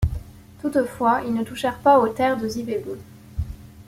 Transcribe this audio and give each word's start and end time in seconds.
Toutefois, 0.63 1.21
ils 1.27 1.31
ne 1.35 1.43
touchèrent 1.43 1.77
pas 1.77 1.99
aux 1.99 2.07
terres 2.07 2.35
de 2.37 2.47
Zibhebhu. 2.49 2.97